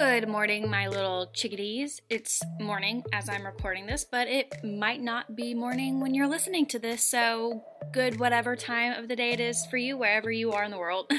[0.00, 2.00] Good morning, my little chickadees.
[2.08, 6.64] It's morning as I'm recording this, but it might not be morning when you're listening
[6.68, 10.52] to this, so good whatever time of the day it is for you, wherever you
[10.52, 11.12] are in the world.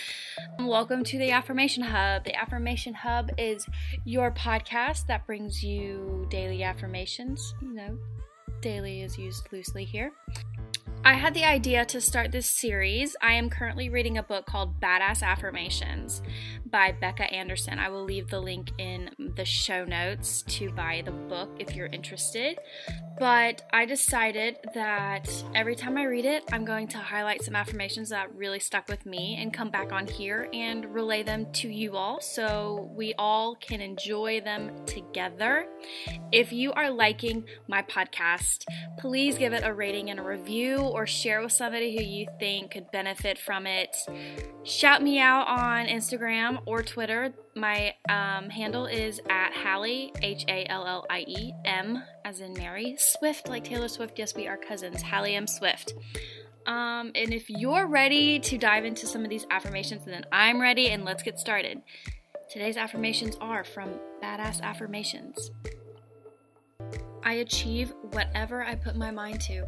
[0.58, 2.24] Welcome to the Affirmation Hub.
[2.24, 3.66] The Affirmation Hub is
[4.04, 7.54] your podcast that brings you daily affirmations.
[7.62, 7.98] You know,
[8.60, 10.12] daily is used loosely here.
[11.06, 13.14] I had the idea to start this series.
[13.22, 16.20] I am currently reading a book called Badass Affirmations
[16.68, 17.78] by Becca Anderson.
[17.78, 21.86] I will leave the link in the show notes to buy the book if you're
[21.86, 22.58] interested.
[23.20, 28.10] But I decided that every time I read it, I'm going to highlight some affirmations
[28.10, 31.96] that really stuck with me and come back on here and relay them to you
[31.96, 35.68] all so we all can enjoy them together.
[36.32, 38.64] If you are liking my podcast,
[38.98, 42.70] please give it a rating and a review or share with somebody who you think
[42.70, 43.94] could benefit from it.
[44.64, 47.34] Shout me out on Instagram or Twitter.
[47.54, 52.54] My um, handle is at Hallie, H A L L I E M, as in
[52.54, 54.18] Mary, Swift, like Taylor Swift.
[54.18, 55.02] Yes, we are cousins.
[55.02, 55.46] Hallie M.
[55.46, 55.92] Swift.
[56.66, 60.88] Um, and if you're ready to dive into some of these affirmations, then I'm ready,
[60.88, 61.82] and let's get started.
[62.50, 63.90] Today's affirmations are from
[64.22, 65.50] Badass Affirmations.
[67.22, 69.66] I achieve whatever I put my mind to.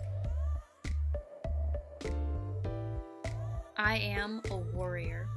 [3.79, 5.29] I am a warrior.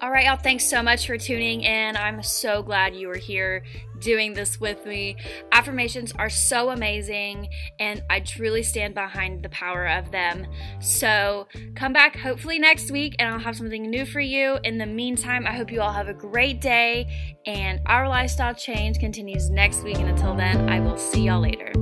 [0.00, 1.96] All right, y'all, thanks so much for tuning in.
[1.96, 3.64] I'm so glad you are here
[3.98, 5.16] doing this with me.
[5.50, 7.48] Affirmations are so amazing,
[7.80, 10.46] and I truly stand behind the power of them.
[10.80, 14.58] So come back hopefully next week, and I'll have something new for you.
[14.62, 19.00] In the meantime, I hope you all have a great day, and our lifestyle change
[19.00, 19.98] continues next week.
[19.98, 21.72] And until then, I will see y'all later.